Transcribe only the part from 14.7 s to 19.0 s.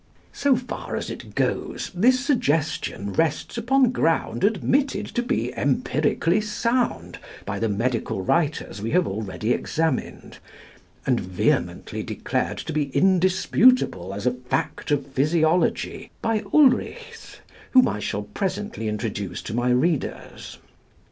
of physiology by Ulrichs, whom I shall presently